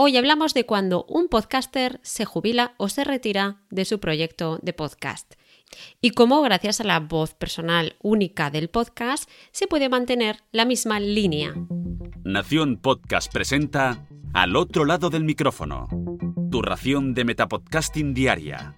[0.00, 4.72] Hoy hablamos de cuando un podcaster se jubila o se retira de su proyecto de
[4.72, 5.34] podcast
[6.00, 11.00] y cómo gracias a la voz personal única del podcast se puede mantener la misma
[11.00, 11.52] línea.
[12.22, 15.88] Nación Podcast presenta Al otro lado del micrófono,
[16.48, 18.74] tu ración de Metapodcasting Diaria.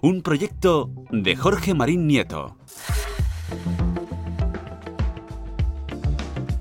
[0.00, 2.56] Un proyecto de Jorge Marín Nieto.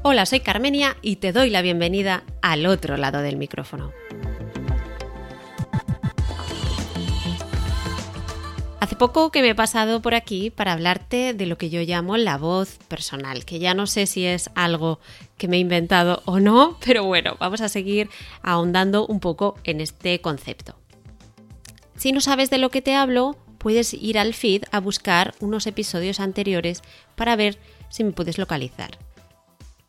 [0.03, 3.91] Hola, soy Carmenia y te doy la bienvenida al otro lado del micrófono.
[8.79, 12.15] Hace poco que me he pasado por aquí para hablarte de lo que yo llamo
[12.15, 14.99] la voz personal, que ya no sé si es algo
[15.37, 18.09] que me he inventado o no, pero bueno, vamos a seguir
[18.43, 20.75] ahondando un poco en este concepto.
[21.97, 25.65] Si no sabes de lo que te hablo, puedes ir al feed a buscar unos
[25.65, 26.81] episodios anteriores
[27.15, 27.57] para ver
[27.89, 28.99] si me puedes localizar.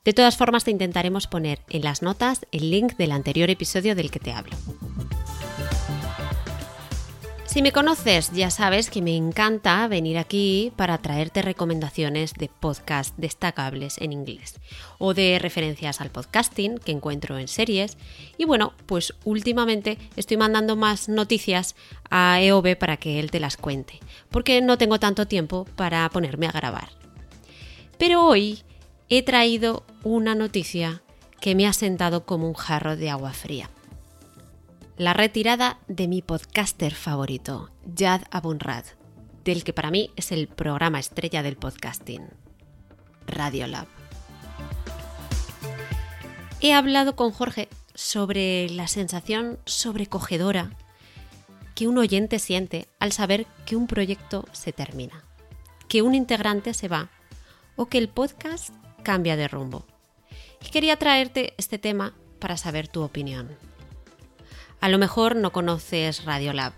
[0.09, 4.11] De todas formas, te intentaremos poner en las notas el link del anterior episodio del
[4.11, 4.57] que te hablo.
[7.45, 13.15] Si me conoces, ya sabes que me encanta venir aquí para traerte recomendaciones de podcast
[13.19, 14.55] destacables en inglés
[14.97, 17.99] o de referencias al podcasting que encuentro en series.
[18.39, 21.77] Y bueno, pues últimamente estoy mandando más noticias
[22.09, 26.47] a EOB para que él te las cuente, porque no tengo tanto tiempo para ponerme
[26.47, 26.89] a grabar.
[27.99, 28.63] Pero hoy
[29.11, 31.03] he traído una noticia
[31.41, 33.71] que me ha sentado como un jarro de agua fría.
[34.99, 38.85] La retirada de mi podcaster favorito, Jad Abunrad,
[39.45, 42.29] del que para mí es el programa estrella del podcasting,
[43.27, 43.87] Radiolab.
[46.61, 50.73] He hablado con Jorge sobre la sensación sobrecogedora
[51.75, 55.25] que un oyente siente al saber que un proyecto se termina,
[55.89, 57.09] que un integrante se va
[57.77, 58.75] o que el podcast
[59.09, 59.87] cambia de rumbo.
[60.63, 63.57] Y quería traerte este tema para saber tu opinión.
[64.83, 66.75] A lo mejor no conoces Radiolab,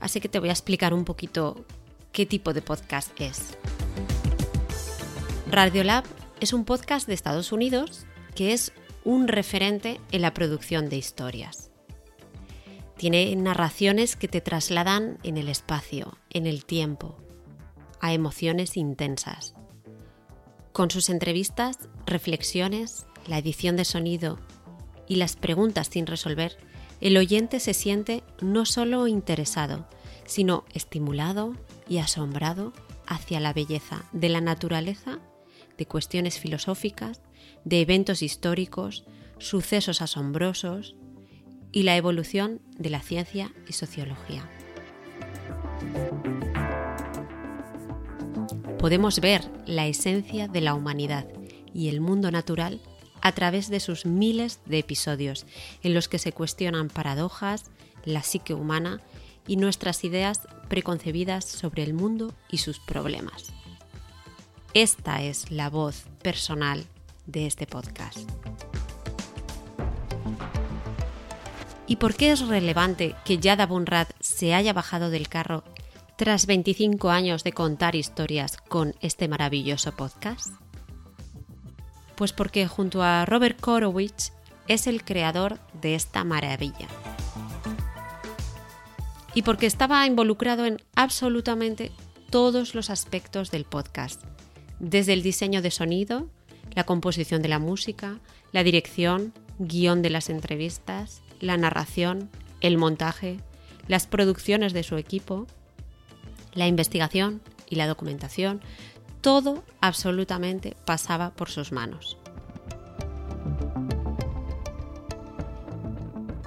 [0.00, 1.64] así que te voy a explicar un poquito
[2.10, 3.56] qué tipo de podcast es.
[5.48, 6.02] Radiolab
[6.40, 8.72] es un podcast de Estados Unidos que es
[9.04, 11.70] un referente en la producción de historias.
[12.96, 17.16] Tiene narraciones que te trasladan en el espacio, en el tiempo,
[18.00, 19.54] a emociones intensas.
[20.76, 24.38] Con sus entrevistas, reflexiones, la edición de sonido
[25.08, 26.58] y las preguntas sin resolver,
[27.00, 29.88] el oyente se siente no solo interesado,
[30.26, 31.54] sino estimulado
[31.88, 32.74] y asombrado
[33.06, 35.18] hacia la belleza de la naturaleza,
[35.78, 37.22] de cuestiones filosóficas,
[37.64, 39.06] de eventos históricos,
[39.38, 40.94] sucesos asombrosos
[41.72, 44.46] y la evolución de la ciencia y sociología.
[48.78, 51.26] Podemos ver la esencia de la humanidad
[51.72, 52.80] y el mundo natural
[53.22, 55.46] a través de sus miles de episodios
[55.82, 57.64] en los que se cuestionan paradojas,
[58.04, 59.00] la psique humana
[59.46, 63.52] y nuestras ideas preconcebidas sobre el mundo y sus problemas.
[64.74, 66.84] Esta es la voz personal
[67.26, 68.18] de este podcast.
[71.86, 75.62] ¿Y por qué es relevante que Yada Bunrad se haya bajado del carro
[76.16, 80.48] tras 25 años de contar historias con este maravilloso podcast?
[82.16, 84.32] Pues porque junto a Robert Korowitz
[84.66, 86.88] es el creador de esta maravilla.
[89.34, 91.92] Y porque estaba involucrado en absolutamente
[92.30, 94.22] todos los aspectos del podcast,
[94.80, 96.30] desde el diseño de sonido,
[96.74, 98.18] la composición de la música,
[98.52, 102.30] la dirección, guion de las entrevistas, la narración,
[102.62, 103.36] el montaje,
[103.86, 105.46] las producciones de su equipo,
[106.56, 108.60] la investigación y la documentación,
[109.20, 112.16] todo absolutamente pasaba por sus manos.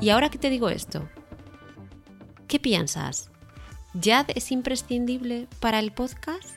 [0.01, 1.07] Y ahora que te digo esto,
[2.47, 3.29] ¿qué piensas?
[3.93, 6.49] ¿Yad es imprescindible para el podcast?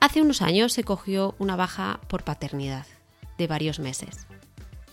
[0.00, 2.86] Hace unos años se cogió una baja por paternidad
[3.36, 4.26] de varios meses.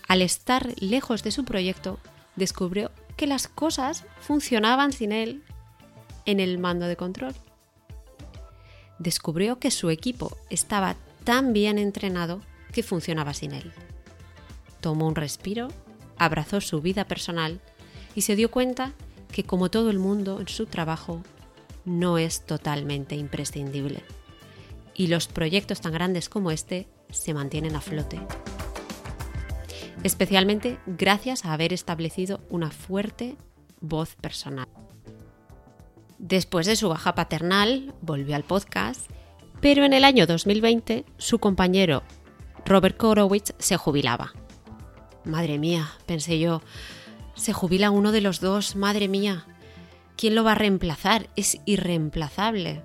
[0.07, 1.99] Al estar lejos de su proyecto,
[2.35, 5.43] descubrió que las cosas funcionaban sin él
[6.27, 7.33] en el mando de control.
[8.99, 12.41] Descubrió que su equipo estaba tan bien entrenado
[12.71, 13.73] que funcionaba sin él.
[14.81, 15.69] Tomó un respiro,
[16.17, 17.59] abrazó su vida personal
[18.13, 18.93] y se dio cuenta
[19.31, 21.23] que como todo el mundo en su trabajo,
[21.85, 24.03] no es totalmente imprescindible.
[24.93, 28.19] Y los proyectos tan grandes como este se mantienen a flote.
[30.03, 33.35] Especialmente gracias a haber establecido una fuerte
[33.79, 34.67] voz personal.
[36.19, 39.09] Después de su baja paternal, volvió al podcast,
[39.61, 42.03] pero en el año 2020 su compañero
[42.65, 44.33] Robert Korowitz se jubilaba.
[45.23, 46.61] Madre mía, pensé yo,
[47.35, 49.45] se jubila uno de los dos, madre mía.
[50.15, 51.29] ¿Quién lo va a reemplazar?
[51.35, 52.81] Es irreemplazable.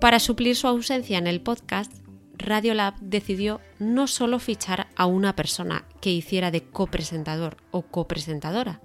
[0.00, 1.92] Para suplir su ausencia en el podcast,
[2.38, 8.80] Radiolab decidió no solo fichar a una persona que hiciera de copresentador o copresentadora,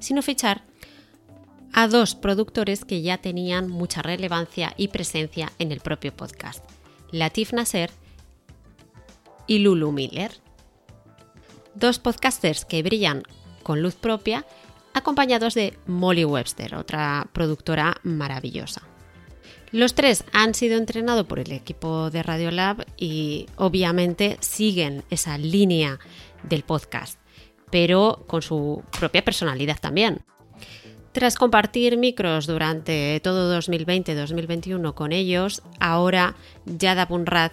[0.00, 0.64] sino fichar
[1.76, 6.64] a dos productores que ya tenían mucha relevancia y presencia en el propio podcast,
[7.12, 7.90] Latif Nasser
[9.46, 10.32] y Lulu Miller.
[11.74, 13.24] Dos podcasters que brillan
[13.62, 14.46] con luz propia,
[14.94, 18.80] acompañados de Molly Webster, otra productora maravillosa.
[19.70, 25.98] Los tres han sido entrenados por el equipo de Radiolab y obviamente siguen esa línea
[26.42, 27.20] del podcast,
[27.70, 30.24] pero con su propia personalidad también.
[31.16, 36.36] Tras compartir micros durante todo 2020-2021 con ellos, ahora
[36.66, 37.52] Yada Bunrad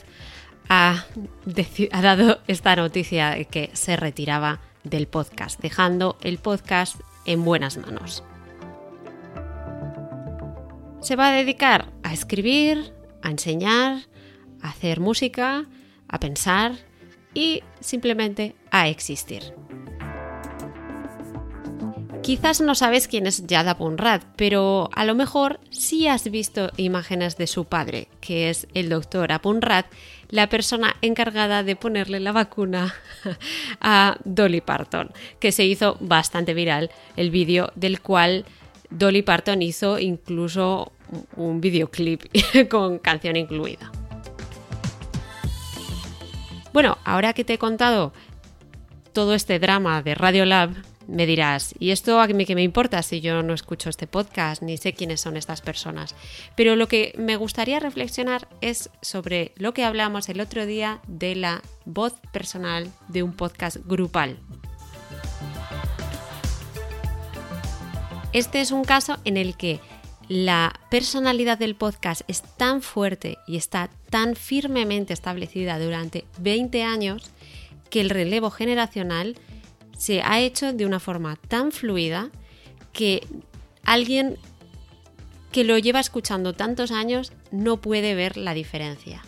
[0.68, 1.06] ha,
[1.92, 7.78] ha dado esta noticia de que se retiraba del podcast, dejando el podcast en buenas
[7.78, 8.26] manos
[11.00, 14.10] se va a dedicar a escribir, a enseñar,
[14.62, 15.70] a hacer música,
[16.10, 16.74] a pensar
[17.34, 19.54] y simplemente a existir.
[22.24, 27.36] Quizás no sabes quién es Yada Bunrad, pero a lo mejor sí has visto imágenes
[27.36, 29.84] de su padre, que es el doctor Apunrad,
[30.30, 32.96] la persona encargada de ponerle la vacuna
[33.82, 38.46] a Dolly Parton, que se hizo bastante viral el vídeo del cual
[38.90, 40.94] Dolly Parton hizo incluso
[41.36, 42.24] un videoclip
[42.72, 43.92] con canción incluida.
[46.72, 48.14] Bueno, ahora que te he contado
[49.12, 53.22] todo este drama de Radiolab, me dirás, ¿y esto a mí qué me importa si
[53.22, 56.16] yo no escucho este podcast ni sé quiénes son estas personas?
[56.56, 61.36] Pero lo que me gustaría reflexionar es sobre lo que hablamos el otro día de
[61.36, 64.38] la voz personal de un podcast grupal.
[68.32, 69.80] Este es un caso en el que
[70.28, 77.30] la personalidad del podcast es tan fuerte y está tan firmemente establecida durante 20 años
[77.90, 79.38] que el relevo generacional
[80.04, 82.30] se ha hecho de una forma tan fluida
[82.92, 83.26] que
[83.86, 84.38] alguien
[85.54, 89.24] que lo lleva escuchando tantos años no puede ver la diferencia.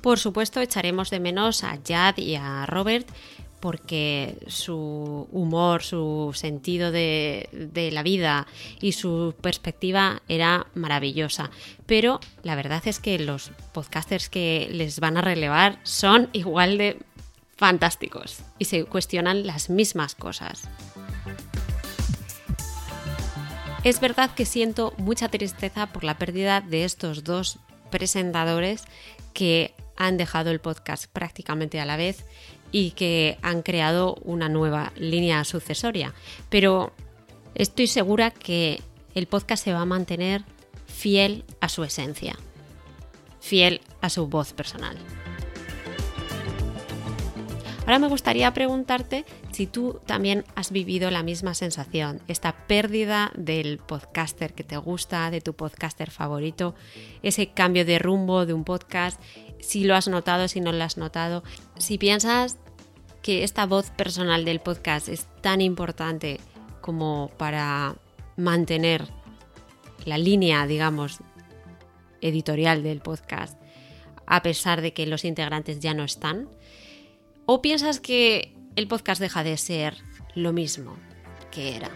[0.00, 3.08] Por supuesto, echaremos de menos a Jad y a Robert,
[3.58, 7.48] porque su humor, su sentido de,
[7.92, 8.46] la vida
[8.80, 11.50] y su perspectiva era maravillosa.
[11.86, 16.98] Pero la verdad es que los podcasters que les van a relevar son igual de
[17.58, 20.62] fantásticos y se cuestionan las mismas cosas.
[23.82, 27.58] Es verdad que siento mucha tristeza por la pérdida de estos dos
[27.90, 28.84] presentadores
[29.34, 32.24] que han dejado el podcast prácticamente a la vez
[32.70, 36.14] y que han creado una nueva línea sucesoria.
[36.50, 36.92] Pero
[37.54, 38.80] estoy segura que
[39.14, 40.44] el podcast se va a mantener
[40.86, 42.36] fiel a su esencia,
[43.40, 44.96] fiel a su voz personal.
[47.88, 53.78] Ahora me gustaría preguntarte si tú también has vivido la misma sensación, esta pérdida del
[53.78, 56.74] podcaster que te gusta, de tu podcaster favorito,
[57.22, 59.18] ese cambio de rumbo de un podcast,
[59.60, 61.42] si lo has notado, si no lo has notado,
[61.78, 62.58] si piensas
[63.22, 66.40] que esta voz personal del podcast es tan importante
[66.82, 67.96] como para
[68.36, 69.08] mantener
[70.04, 71.20] la línea, digamos,
[72.20, 73.58] editorial del podcast,
[74.26, 76.50] a pesar de que los integrantes ya no están,
[77.50, 79.96] ¿O piensas que el podcast deja de ser
[80.34, 80.98] lo mismo
[81.50, 81.88] que era?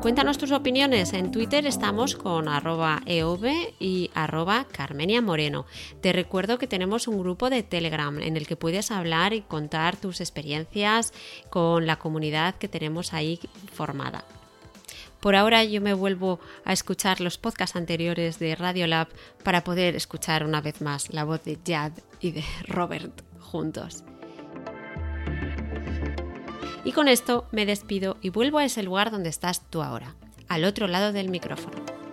[0.00, 1.12] Cuéntanos tus opiniones.
[1.12, 3.44] En Twitter estamos con arroba eov
[3.78, 5.66] y arroba Carmenia Moreno.
[6.00, 9.96] Te recuerdo que tenemos un grupo de Telegram en el que puedes hablar y contar
[9.96, 11.12] tus experiencias
[11.50, 13.40] con la comunidad que tenemos ahí
[13.74, 14.24] formada.
[15.24, 19.08] Por ahora yo me vuelvo a escuchar los podcasts anteriores de Radiolab
[19.42, 24.04] para poder escuchar una vez más la voz de Jad y de Robert juntos.
[26.84, 30.14] Y con esto me despido y vuelvo a ese lugar donde estás tú ahora,
[30.46, 32.03] al otro lado del micrófono.